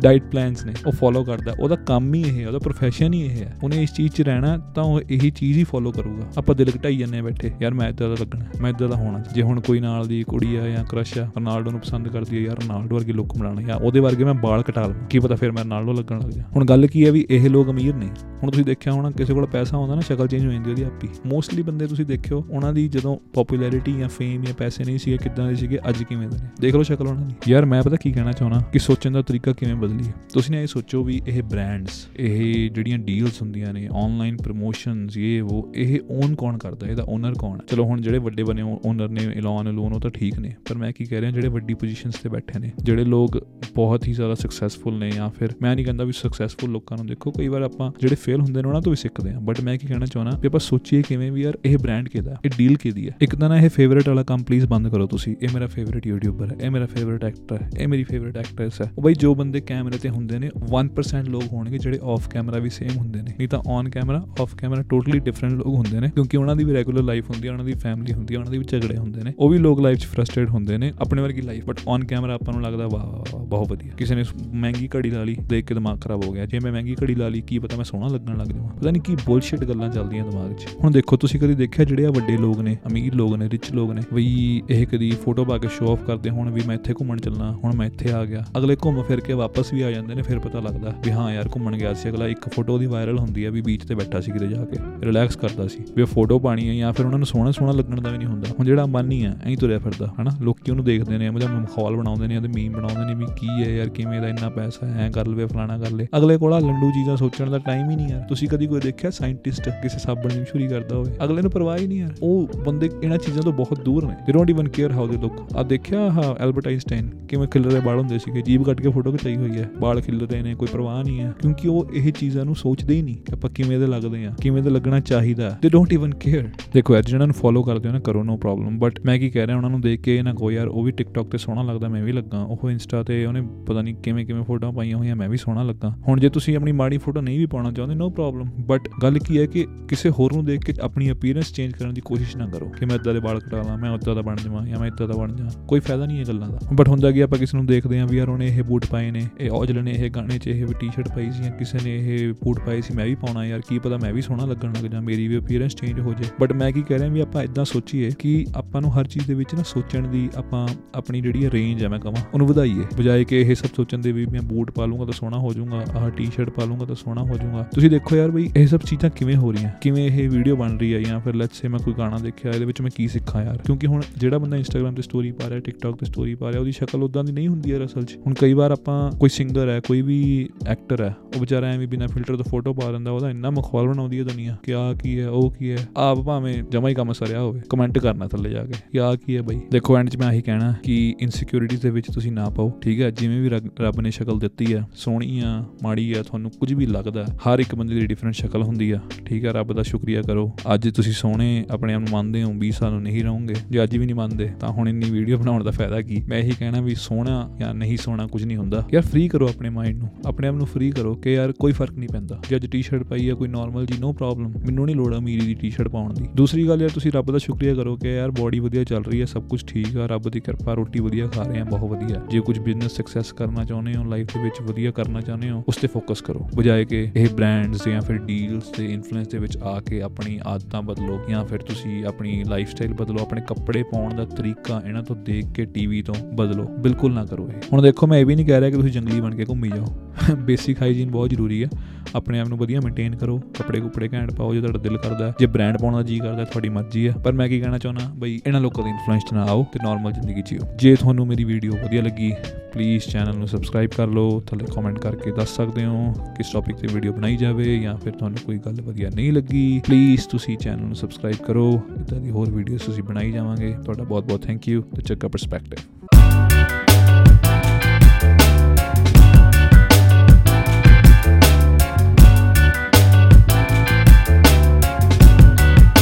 [0.06, 3.30] ਡਾਈਟ ਪਲਾਨਸ ਨੇ, ਉਹ ਫੋਲੋ ਕਰਦਾ। ਉਹਦਾ ਕੰਮ ਹੀ ਇਹ ਹੈ, ਉਹਦਾ profession ਹੀ ਇਹ
[3.30, 6.70] ਹੈ। ਉਹਨੇ ਇਸ ਚੀਜ਼ 'ਚ ਰਹਿਣਾ, ਤਾਂ ਉਹ ਇਹੀ ਚੀਜ਼ ਹੀ ਫੋਲੋ ਕਰੂਗਾ। ਆਪਾਂ ਦਿਲ
[6.70, 9.80] ਘਟਾਈ ਜੰਨੇ ਬੈਠੇ, ਯਾਰ ਮੈਂ ਇਦਾਂ ਦਾ ਲੱਗਣਾ, ਮੈਂ ਇਦਾਂ ਦਾ ਹੋਣਾ। ਜੇ ਹੁਣ ਕੋਈ
[9.80, 13.12] ਨਾਲ ਦੀ ਕੁੜੀ ਆ ਜਾਂ ਕ੍ਰਸ਼ ਆ, ਰੋਨਾਲਡੋ ਨੂੰ ਪਸੰਦ ਕਰਦੀ ਹੈ ਯਾਰ ਰੋਨਾਲਡੋ ਵਰਗੀ
[13.12, 16.20] ਲੁੱਕ ਬਣਾਉਣਾ ਜਾਂ ਉਹਦੇ ਵਰਗੇ ਮੈਂ ਬਾਲ ਕਟਾ ਲਵਾਂ। ਕੀ ਪਤਾ ਫਿਰ ਮੈਂ ਰੋਨਾਲਡੋ ਲੱਗਣ
[16.20, 18.08] ਲੱਗ ਜਾ ਹੁਣ ਗੱਲ ਕੀ ਹੈ ਵੀ ਇਹ ਲੋਕ ਅਮੀਰ ਨੇ।
[18.44, 21.10] ਹੁਣ ਤੁਸੀਂ ਦੇਖਿਆ ਹੋਣਾ, ਕਿਸੇ ਕੋਲ ਪੈਸਾ ਹੁੰਦਾ ਨਾ, ਸ਼ਕਲ ਚੇਂਜ ਹੋ ਜਾਂਦੀ ਉਹਦੀ ਆਪੀ।
[21.26, 25.48] ਮੋਸਟਲੀ ਬੰਦੇ ਤੁਸੀਂ ਦੇਖਿਓ, ਉਹਨਾਂ ਦੀ ਜਦੋਂ ਪਪੂਲੈਰਿਟੀ ਜਾਂ ਫੇਮ ਜਾਂ ਪੈਸੇ ਨਹੀਂ ਸੀਗੇ, ਕਿੱਦਾਂ
[25.48, 28.12] ਦੇ ਸੀਗੇ, ਅੱਜ ਕਿਵੇਂ ਦੇ ਨੇ। ਦੇਖ ਲਓ ਸ਼ਕਲ ਉਹਨਾਂ ਦੀ। ਯਾਰ ਮੈਂ ਪਤਾ ਕੀ
[28.12, 31.44] ਕਹਿਣਾ ਚਾਹੁੰਦਾ, ਕਿ ਸੋਚਣ ਦਾ ਤਰੀਕਾ ਕਿਵੇਂ ਬਦਲੀ ਹੈ ਤੁਸੀਂ ਨੇ ਇਹ ਸੋਚੋ ਵੀ ਇਹ
[31.44, 36.88] ਬ੍ਰਾਂਡਸ ਇਹ ਜਿਹੜੀਆਂ ਡੀਲਸ ਹੁੰਦੀਆਂ ਨੇ ਆਨਲਾਈਨ ਪ੍ਰੋਮੋਸ਼ਨਸ ਇਹ, ਉਹ, ਇਹ ਓਨ ਕੌਣ ਕਰਦਾ?
[36.88, 37.66] ਇਹਦਾ ਓਨਰ ਕੌਣ ਹੈ?
[37.68, 40.92] ਚਲੋ ਹੁਣ ਜਿਹੜੇ ਵੱਡੇ ਬਣੇ ਓਨਰ ਨੇ ਐਲਨ ਲੋਨ ਉਹ ਤਾਂ ਠੀਕ ਨੇ। ਪਰ ਮੈਂ
[40.92, 43.38] ਕੀ ਕਹਿ ਰਿਹਾ, ਜਿਹੜੇ ਵੱਡੀ ਪੋਜੀਸ਼ਨਸ ਤੇ ਬੈਠੇ ਨੇ, ਜਿਹੜੇ ਲੋਕ
[43.76, 47.32] ਬਹੁਤ ਹੀ ਜ਼ਿਆਦਾ ਸਕਸੈਸਫੁਲ ਨੇ ਜਾਂ ਫਿਰ ਮੈਂ ਨਹੀਂ ਕਹਿੰਦਾ ਵੀ ਸਕਸੈਸਫੁਲ ਲੋਕਾਂ ਨੂੰ ਦੇਖੋ,
[47.32, 49.88] ਕਈ ਵਾਰ ਆਪਾਂ ਜਿਹੜੇ ਫੇਲ ਹੁੰਦੇ ਨੇ ਉਹਨਾਂ ਤੋਂ ਵੀ ਸਿੱਖਦੇ ਹਾਂ। ਬਟ ਮੈਂ ਕੀ
[49.88, 53.16] ਕਹਿਣਾ ਚਾਹੁੰਦਾ ਵੀ ਆਪਾਂ ਸੋਚੀਏ ਕਿਵੇਂ ਵੀ ਯਾਰ, ਇਹ ਬ੍ਰਾਂਡ ਕਿਹਦਾ ਇਹ ਡੀਲ ਕਿਹਦੀ ਹੈ?
[53.22, 56.52] ਇੱਕ ਤਾਂ ਨਾ ਇਹ ਫੇਵਰਿਟ ਵਾਲਾ ਕੰਮ ਪਲੀਜ਼ ਬੰਦ ਕਰੋ ਤੁਸੀਂ। ਇਹ ਮੇਰਾ ਫੇਵਰਿਟ ਯੂਟਿਊਬਰ
[56.52, 59.62] ਹੈ, ਇਹ ਮੇਰਾ ਫੇਵਰਿਟ ਐਕਟਰ ਹੈ, ਇਹ ਮੇਰੀ ਫੇਵਰਿਟ ਐਕਟਰੈਸ ਹੈ। ਉਹ ਬਈ ਜੋ ਬੰਦੇ
[59.86, 63.48] ਕੈਮਰੇ ਤੇ ਹੁੰਦੇ ਨੇ 1% ਲੋਕ ਹੋਣਗੇ ਜਿਹੜੇ ਆਫ ਕੈਮਰਾ ਵੀ ਸੇਮ ਹੁੰਦੇ ਨੇ। ਨਹੀਂ
[63.48, 67.04] ਤਾਂ on camera off camera totally different ਲੋਕ ਹੁੰਦੇ ਨੇ, ਕਿਉਂਕਿ ਉਹਨਾਂ ਦੀ ਵੀ ਰੈਗੂਲਰ
[67.04, 69.50] ਲਾਈਫ ਹੁੰਦੀ ਹੈ ਉਹਨਾਂ ਦੀ ਫੈਮਿਲੀ ਹੁੰਦੀ ਹੈ ਉਹਨਾਂ ਦੀ ਵੀ ਝਗੜੇ ਹੁੰਦੇ ਨੇ। ਉਹ
[69.50, 72.62] ਵੀ ਲੋਕ ਲਾਈਫ 'ਚ ਫਰਸਟ੍ਰੇਟ ਹੁੰਦੇ ਨੇ, ਆਪਣੇ ਵਰਗੀ ਲਾਈਫ ਬਟ ਔਨ ਕੈਮਰਾ ਆਪਾਂ ਨੂੰ
[72.64, 74.24] ਲੱਗਦਾ ਵਾਹ ਵਾਹ ਵਾਹ ਬਹੁਤ ਵਧੀਆ। ਕਿਸੇ ਨੇ
[74.54, 77.28] ਮਹਿੰਗੀ ਘੜੀ ਲਾ ਲਈ, ਦੇਖ ਕੇ ਦਿਮਾਗ ਖਰਾਬ ਹੋ ਗਿਆ। ਜੇ ਮੈਂ ਮਹਿੰਗੀ ਘੜੀ ਲਾ
[77.28, 80.54] ਲਈ, ਕੀ ਪਤਾ ਮੈਂ ਸੋਹਣਾ ਲੱਗਣ ਲੱਗ ਜਾਵਾਂ। ਪਤਾ ਨਹੀਂ ਕੀ ਬੁਲਸ਼ਿਟ ਗੱਲਾਂ ਚੱਲਦੀਆਂ ਦਿਮਾਗ
[80.54, 83.72] 'ਚ। ਹੁਣ ਦੇਖੋ, ਤੁਸੀਂ ਕਦੀ ਦੇਖਿਆ ਜਿਹੜੇ ਆ ਵੱਡੇ ਲੋਕ ਨੇ, ਅਮੀਰ ਲੋਕ ਨੇ ਰਿਚ
[83.72, 86.94] ਲੋਕ ਨੇ, ਵੀ ਇਹ ਕਦੀ ਫੋਟੋ ਪਾ ਕੇ ਸ਼ੋਅ ਆਫ ਕਰਦੇ ਹੁਣ, ਵੀ ਮੈਂ ਇੱਥੇ
[86.94, 90.16] ਘੁੰਮਣ ਚੱਲਣਾ, ਹੁਣ ਮੈਂ ਇੱਥੇ ਆ ਗਿਆ, ਅਗਲੇ ਘੁੰਮ ਫਿਰ ਕੇ ਵਾਪਸ ਵੀ ਆ ਜਾਂਦੇ
[90.16, 93.20] ਨੇ, ਫਿਰ ਪਤਾ ਲੱਗਦਾ ਵੀ ਹਾਂ ਯਾਰ ਘੁੰਮਣ ਗਿਆ ਸੀ। ਅਗਲਾ ਇੱਕ ਫੋਟੋ ਦੀ ਵਾਇਰਲ
[93.20, 96.08] ਹੁੰਦੀ ਹੈ ਵੀ ਬੀਚ ਤੇ ਬੈਠਾ ਸੀ ਕਿਤੇ ਜਾ ਕੇ ਰਿਲੈਕਸ ਕਰਦਾ ਸੀ। ਵੀ ਉਹ
[96.08, 98.66] ਫੋਟੋ ਪਾਣੀ ਹੈ ਜਾਂ ਫਿਰ ਉਹਨਾਂ ਨੂੰ ਸੋਹਣਾ ਸੋਹਣਾ ਲੱਗਣ ਦਾ ਵੀ ਨਹੀਂ ਹੁੰਦਾ। ਹੁਣ
[98.66, 100.32] ਜਿਹੜਾ ਅੰਬਾਨੀ ਆ, ਐਂ ਤੁਰਿਆ ਫਿਰਦਾ, ਹਨਾ?
[100.42, 103.70] ਲੋਕੀ ਉਹਨੂੰ ਦੇਖਦੇ ਨੇ, ਉਹਦਾ ਮਾਹੌਲ ਬਣਾਉਂਦੇ ਨੇ, ਉਹਦੇ ਮੀਮ ਬਣਾਉਂਦੇ ਨੇ ਵੀ ਕੀ ਹੈ
[103.70, 106.60] ਯਾਰ, ਕਿਵੇਂ ਦਾ ਇੰਨਾ ਪੈਸਾ ਹੈ, ਐ ਕਰ ਲਵੇ, ਫਲਾਣਾ ਕਰ ਲੇ ਅਗਲੇ ਕੋਲ ਆ
[106.60, 110.30] ਲੰਡੂ ਚੀਜ਼ਾਂ ਸੋਚਣ ਦਾ ਟਾਈਮ ਹੀ ਨਹੀਂ ਯਾਰ। ਤੁਸੀਂ ਕਦੀ ਕੋਈ ਦੇਖਿਆ ਸਾਇੰਟਿਸਟ ਕਿਸੇ ਸਾਬਣ
[110.30, 111.12] ਦੀ ਮਸ਼ਹੂਰੀ ਕਰਦਾ ਹੋਵੇ?
[111.24, 114.34] ਅਗਲੇ ਨੂੰ ਪਰਵਾਹ ਹੀ ਨਹੀਂ ਯਾਰ। ਉਹ ਬੰਦੇ ਇਹਨਾਂ ਚੀਜ਼ਾਂ ਤੋਂ ਬਹੁਤ ਦੂਰ ਨੇ। They
[114.34, 118.18] don't even care how they look ਆ ਦੇਖਿਆ ਹਾਂ ਐਲਬਰਟ ਆਈਨਸਟਾਈਨ ਕਿਵੇਂ ਖਿਲਰੇ ਵਾਲ ਹੁੰਦੇ
[118.18, 121.34] ਸੀਗੇ ਜੀਬ ਕੱਟ ਕੇ ਫੋਟੋ ਖਿਚਾਈ ਹੋਈ ਹੈ, ਵਾਲ ਖਿਲਰੇ ਨੇ, ਕੋਈ ਪਰਵਾਹ ਨਹੀਂ ਹੈ,
[121.42, 124.64] ਕਿਉਂਕਿ ਉਹ ਇਹ ਚੀਜ਼ਾਂ ਨੂੰ ਸੋਚਦੇ ਹੀ ਨਹੀਂ ਕਿ ਆਪਾਂ ਕਿਵੇਂ ਦੇ ਲੱਗਦੇ ਆ ਕਿਵੇਂ
[124.64, 128.00] ਦੇ ਲੱਗਣਾ ਚਾਹੀਦਾ ਦੇ ਡੋਨਟ ਇਵਨ ਕੇਅਰ ਦੇਖੋ ਯਾਰ ਜਿਹਨਾਂ ਨੂੰ ਫੋਲੋ ਕਰਦੇ ਹੋ ਨਾ,
[128.00, 130.68] ਕਰੋ ਨੋ ਪ੍ਰੋਬਲਮ ਬਟ ਮੈਂ ਕੀ ਕਹਿ ਰਿਹਾ, ਉਹਨਾਂ ਨੂੰ ਦੇਖ ਕੇ ਨਾ ਕੋ ਯਾਰ,
[130.68, 133.96] ਉਹ ਵੀ ਟਿਕਟੌਕ ਤੇ ਸੋਹਣਾ ਲੱਗਦਾ, ਮੈਂ ਵੀ ਲੱਗਾ। ਉਹ ਇੰਸਟਾ ਤੇ ਉਹਨੇ ਪਤਾ ਨਹੀਂ
[133.96, 137.22] ਕਿਵੇਂ ਕਿਵੇਂ ਫੋਟੋਆਂ ਪਾਈਆਂ ਹੋਈਆਂ, ਮੈਂ ਵੀ ਸੋਹਣਾ ਲੱਗਾ। ਹੁਣ ਜੇ ਤੁਸੀਂ ਆਪਣੀ ਮਾੜੀ ਫੋਟੋ
[137.22, 140.66] ਨਹੀਂ ਵੀ ਪਾਉਣਾ ਚਾਹੁੰਦੇ ਨੋ ਪ੍ਰੋਬਲਮ ਬਟ ਗੱਲ ਕੀ ਹੈ ਕਿ ਕਿਸੇ ਹੋਰ ਨੂੰ ਦੇਖ
[140.66, 143.62] ਕੇ ਆਪਣੀ ਅਪੀਅਰੈਂਸ ਚੇਂਜ ਕਰਨ ਦੀ ਕੋਸ਼ਿਸ਼ ਨਾ ਕਰੋ ਕਿ ਮੈਂ ਇਦਾਂ ਦੇ ਵਾਲ ਕਟਾ
[143.62, 146.20] ਲਾਂ, ਮੈਂ ਉਦਾਂ ਦਾ ਬਣ ਜਾਵਾਂ ਜਾਂ ਮੈਂ ਇਦਾਂ ਦਾ ਬਣ ਜਾਵਾਂ। ਕੋਈ ਫਾਇਦਾ ਨਹੀਂ
[146.20, 148.64] ਇਹ ਗੱਲਾਂ ਦਾ। ਬਟ ਹੁੰਦਾ ਕਿ ਆਪਾਂ ਕਿਸੇ ਨੂੰ ਦੇਖਦੇ ਆਂ ਵੀ ਯਾਰ, ਉਹਨੇ ਇਹ
[148.64, 151.52] ਬੂਟ ਪਾਏ ਨੇ ਇਹ ਔਜਲ ਨੇ ਇਹ ਗਾਣੇ 'ਚ ਇਹ ਵੀ ਟੀ-ਸ਼ਰਟ ਪਾਈ ਸੀ ਜਾਂ
[151.52, 154.46] ਕਿਸੇ ਨੇ ਇਹ ਬੂਟ ਪਾਏ ਸੀ, ਮੈਂ ਵੀ ਪਾਉਣਾ ਯਾਰ, ਕੀ ਪਤਾ ਮੈਂ ਵੀ ਸੋਹਣਾ
[154.46, 157.20] ਲੱਗਣ ਲੱਗ ਜਾ ਮੇਰੀ ਵੀ ਅਪੀਅਰੈਂਸ ਚੇਂਜ ਹੋ ਜੇ ਬਟ ਮੈਂ ਕੀ ਕਹਿ ਰਿਹਾ ਵੀ
[157.20, 161.22] ਆਪਾਂ ਇਦਾਂ ਸੋਚੀਏ ਕਿ ਆਪਾਂ ਨੂੰ ਹਰ ਚੀਜ਼ ਦੇ ਵਿੱਚ ਨਾ ਸੋਚਣ ਦੀ ਆਪਾਂ ਆਪਣੀ
[161.22, 164.42] ਜਿਹੜੀ ਰੇਂਜ ਹੈ ਮੈਂ ਕਹਾਂ, ਉਹਨੂੰ ਵਧਾਈਏ। ਬਜਾਏ ਕਿ ਇਹ ਸਭ ਸੋਚਣ ਦੇ ਵੀ ਮੈਂ
[164.42, 167.64] ਬੂਟ ਪਾ ਲੂੰਗਾ ਤਾਂ ਸੋਹਣਾ ਹੋ ਜਾਊਂਗਾ, ਆਹ ਟੀ-ਸ਼ਰਟ ਪਾ ਲੂੰਗਾ ਤਾਂ ਸੋਹਣਾ ਹੋ ਜਾਊਂਗਾ।
[167.64, 169.72] ਤੁਸੀਂ ਦੇਖੋ ਯਾਰ ਬਈ, ਇਹ ਸਭ ਚੀਜ਼ਾਂ ਕਿਵੇਂ ਹੋ ਰਹੀਆਂ?
[169.82, 172.66] ਕਿਵੇਂ ਇਹ ਵੀਡੀਓ ਬਣ ਰਹੀ ਹੈ ਜਾਂ ਫਿਰ ਲੈਟਸ ਸੇ ਮੈਂ ਕੋਈ ਗਾਣਾ ਦੇਖਿਆ, ਇਹਦੇ
[172.66, 173.58] ਵਿੱਚ ਮੈਂ ਕੀ ਸਿੱਖਾਂ ਯਾਰ?
[173.58, 176.72] ਕਿਉਂਕਿ ਹੁਣ ਜਿਹੜਾ ਬੰਦਾ ਇੰਸਟਾਗ੍ਰam ਤੇ ਸਟੋਰੀ ਪਾ ਰਿਹਾ ਟਿਕਟੌਕ ਤੇ ਸਟੋਰੀ ਪਾ ਰਿਹਾ, ਉਹਦੀ
[176.72, 179.80] ਸ਼ਕਲ ਉਦਾਂ ਦੀ ਨਹੀਂ ਹੁੰਦੀ ਹੈ ਅਸਲ 'ਚ। ਹੁਣ ਕਈ ਵਾਰ ਆਪਾਂ ਕੋਈ ਸਿੰਗਰ ਹੈ,
[179.80, 183.50] ਕੋਈ ਵੀ ਐਕਟਰ ਹੈ, ਉਹ ਵਿਚਾਰਾ ਐਵੇਂ ਬਿਨਾ ਫਿਲਟਰ ਤੋਂ ਫੋਟੋ ਪਾ ਦਿੰਦਾ, ਉਹਦਾ ਇੰਨਾ
[183.50, 186.94] ਮਖੌਲ ਬਣਾਉਂਦੀ ਹੈ ਦੁਨੀਆ, ਕਿ ਆ ਕੀ ਹੈ, ਉਹ ਕੀ ਹੈ, ਆਪ ਭਾਵੇਂ ਜਮਾ ਹੀ
[186.94, 190.10] ਕੰਮ ਸਰਿਆ ਹੋਵੇ ਕਮੈਂਟ ਕਰਨਾ ਥੱਲੇ ਜਾ ਕੇ, ਕਿ ਆ ਕੀ ਹੈ ਬਈ। ਦੇਖੋ ਐਂਡ
[190.10, 193.50] 'ਚ ਮੈਂ ਆਹੀ ਕਹਿਣਾ ਕਿ ਇਨਸਿਕਿਉਰਿਟੀਜ਼ ਦੇ ਵਿੱਚ ਤੁਸੀਂ ਨਾ ਪਾਓ, ਠੀਕ ਹੈ, ਜਿਵੇਂ ਵੀ
[193.50, 197.60] ਰੱਬ- ਰੱਬ ਨੇ ਸ਼ਕਲ ਦਿੱਤੀ ਆ ਸੋਹਣੀ ਆ, ਮਾੜੀ ਆ, ਤੁਹਾਨੂੰ ਕੁਝ ਵੀ ਲੱਗਦਾ ਹਰ
[197.60, 201.14] ਇੱਕ ਬੰਦੇ ਦੀ ਡਿਫਰੈਂਟ ਸ਼ਕਲ ਹੁੰਦੀ ਆ, ਠੀਕ ਹੈ, ਰੱਬ ਦਾ ਸ਼ੁਕਰੀਆ ਕਰੋ। ਅੱਜ ਤੁਸੀਂ
[201.14, 204.16] ਸੋਹਣੇ, ਆਪਣੇ ਆਪ ਨੂੰ ਮੰਨਦੇ ਹੋ 20 ਸਾਲ ਨੂੰ ਨਹੀਂ ਰਹੋਗੇ, ਜੇ ਅੱਜ ਵੀ ਨਹੀਂ
[204.16, 206.24] ਮੰਨਦੇ, ਤਾਂ ਹੁਣ ਇੰਨੀ ਵੀਡੀਓ ਬਣਾਉਣ ਦਾ ਫਾਇਦਾ ਕੀ?
[206.28, 209.70] ਮੈਂ ਇਹੀ ਕਹਿਣਾ ਵੀ ਸੋਹਣਾ ਜਾਂ ਨਹੀਂ ਸੋਹਣਾ ਕੁਝ ਨਹੀਂ ਹੁੰਦਾ ਯਾਰ ਫ੍ਰੀ ਕਰੋ ਆਪਣੇ
[209.70, 212.68] ਮਾਈਂਡ ਨੂੰ, ਆਪਣੇ ਆਪ ਨੂੰ ਫ੍ਰੀ ਕਰੋ ਕਿ ਯਾਰ ਕੋਈ ਫ਼ਰਕ ਨਹੀਂ ਪੈਂਦਾ। ਜੇ ਅੱਜ
[212.68, 216.14] ਟੀ-ਸ਼ਰਟ ਪਾਈ ਆ, ਕੋਈ ਨਾਰਮਲ ਜੀ ਨੋ ਪ੍ਰੋਬਲਮ ਮੈਨੂੰ ਨਹੀਂ ਲੋੜ ਅਮੀਰੀ ਦੀ ਟੀ-ਸ਼ਰਟ ਪਾਉਣ
[216.14, 219.22] ਦੀ। ਦੂਸਰੀ ਗੱਲ ਯਾਰ, ਤੁਸੀਂ ਰੱਬ ਦਾ ਸ਼ੁਕਰੀਆ ਕਰੋ ਕਿ ਯਾਰ ਬੋਡੀ ਵਧੀਆ ਚੱਲ ਰਹੀ
[219.22, 222.22] ਹੈ ਸਭ ਕੁਝ ਠੀਕ ਆ, ਰੱਬ ਦੀ ਕਿਰਪਾ, ਰੋਟੀ ਵਧੀਆ ਖਾ ਰਹੇ ਆ, ਬਹੁਤ ਵਧੀਆ।
[222.30, 225.76] ਜੇ ਕੁਝ ਬਿਜ਼ਨਸ ਸਕਸੈਸ ਕਰਨਾ ਚਾਹੁੰਦੇ ਹੋ ਲਾਈਫ ਦੇ ਵਿੱਚ ਵਧੀਆ ਕਰਨਾ ਚਾਹੁੰਦੇ ਹੋ, ਉਸ
[225.76, 229.80] ਤੇ ਫੋਕਸ ਕਰੋ। ਬਜਾਏ ਕਿ ਇਹ ਬ੍ਰਾਂਡਸ ਜਾਂ ਫਿਰ ਡੀਲਸ ਦੇ ਇਨਫਲੂਐਂਸ ਦੇ ਵਿੱਚ ਆ
[229.80, 234.26] ਕੇ ਆਪਣੀ ਆਦਤਾਂ ਬਦਲੋ, ਜਾਂ ਫਿਰ ਤੁਸੀਂ ਆਪਣੀ ਲਾਈਫ ਸਟਾਈਲ ਬਦਲੋ, ਆਪਣੇ ਕੱਪੜੇ ਪਾਉਣ ਦਾ
[234.26, 238.18] ਤਰੀਕਾ ਇਹਨਾਂ ਤੋਂ ਦੇਖ ਕੇ ਟੀਵੀ ਤੋਂ ਬਦਲੋ। ਬਿਲਕੁਲ ਨਾ ਕਰੋ ਇਹ। ਹੁਣ ਦੇਖੋ, ਮੈਂ
[238.18, 239.86] ਇਹ ਵੀ ਨਹੀਂ ਕਹਿ ਰਿਹਾ ਕਿ ਤੁਸੀਂ ਜੰਗਲੀ ਬਣ ਕੇ ਘੁੰਮੀ ਜਾਓ।
[240.36, 241.70] ਬੇਸਿਕ ਹਾਈਜੀਨ ਬਹੁਤ ਜ਼ਰੂਰੀ ਹੈ
[242.16, 245.34] ਆਪਣੇ ਆਪ ਨੂੰ ਵਧੀਆ ਮੇਨਟੇਨ ਕਰੋ। ਕੱਪੜੇ ਕੁਪੜੇ ਘੈਂਟ ਪਾਓ ਜੇ ਤੁਹਾਡਾ ਦਿਲ ਕਰਦਾ। ਹੈ।
[245.40, 248.12] ਜੇ ਬ੍ਰਾਂਡ ਪਾਉਣ ਦਾ ਜੀ ਕਰਦਾ ਹੈ, ਤੁਹਾਡੀ ਮਰਜ਼ੀ ਹੈ ਪਰ ਮੈਂ ਕੀ ਕਹਿਣਾ ਚਾਹੁੰਦਾ
[248.16, 251.44] ਬਈ ਇਹਨਾਂ ਲੋਕਾਂ ਦੇ ਇਨਫਲੂਐਂਸ 'ਚ ਨਾ ਆਓ ਤੇ ਨਾਰਮਲ ਜ਼ਿੰਦਗੀ ਜੀਓ। ਜੇ ਤੁਹਾਨੂੰ ਮੇਰੀ
[251.44, 252.32] ਵੀਡੀਓ ਵਧੀਆ ਲੱਗੀ
[252.74, 256.88] ਪਲੀਜ਼ ਚੈਨਲ ਨੂੰ ਸਬਸਕ੍ਰਾਈਬ ਕਰ ਲਓ। ਥੱਲੇ ਕਮੈਂਟ ਕਰਕੇ ਦੱਸ ਸਕਦੇ ਹੋ ਕਿਸ ਟੌਪਿਕ ਤੇ
[256.94, 260.96] ਵੀਡੀਓ ਬਣਾਈ ਜਾਵੇ ਜਾਂ ਫਿਰ ਤੁਹਾਨੂੰ ਕੋਈ ਗੱਲ ਵਧੀਆ ਨਹੀਂ ਲੱਗੀ ਪਲੀਜ਼ ਤੁਸੀਂ ਚੈਨਲ ਨੂੰ
[260.96, 265.02] ਸਬਸਕ੍ਰਾਈਬ ਕਰੋ। ਇਦਾਂ ਦੀ ਹੋਰ ਵੀਡੀਓਜ਼ ਤੁਸੀਂ ਬਣਾਈ ਜਾਵਾਂਗੇ। ਤੁਹਾਡਾ ਬਹੁਤ ਬਹੁਤ ਥੈਂਕ ਯੂ ਤੇ
[265.02, 266.05] ਚੱਕਾ ਪਰਸਪੈਕਟਿਵ